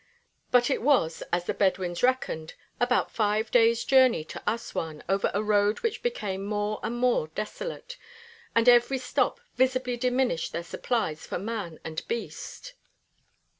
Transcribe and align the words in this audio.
But 0.49 0.71
it 0.71 0.81
was, 0.81 1.21
as 1.31 1.45
the 1.45 1.53
Bedouins 1.53 2.01
reckoned, 2.01 2.55
about 2.79 3.11
five 3.11 3.51
days' 3.51 3.83
journey 3.85 4.23
to 4.33 4.41
Assuan 4.47 5.03
over 5.07 5.29
a 5.31 5.43
road 5.43 5.81
which 5.81 6.01
became 6.01 6.43
more 6.43 6.79
and 6.81 6.97
more 6.97 7.27
desolate, 7.27 7.97
and 8.55 8.67
every 8.67 8.97
stop 8.97 9.39
visibly 9.57 9.97
diminished 9.97 10.53
their 10.53 10.63
supplies 10.63 11.27
for 11.27 11.37
man 11.37 11.79
and 11.85 12.01
beast. 12.07 12.73